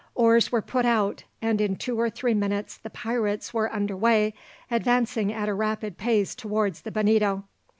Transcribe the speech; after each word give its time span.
Oars 0.15 0.51
were 0.51 0.63
put 0.63 0.83
out, 0.83 1.25
and 1.43 1.61
in 1.61 1.75
two 1.75 1.99
or 2.01 2.09
three 2.09 2.33
minutes 2.33 2.75
the 2.75 2.89
pirates 2.89 3.53
were 3.53 3.71
under 3.71 3.95
way, 3.95 4.33
advancing 4.71 5.31
at 5.31 5.47
a 5.47 5.53
rapid 5.53 5.99
pace 5.99 6.33
towards 6.33 6.81
the 6.81 6.91
Bonito. 6.91 7.43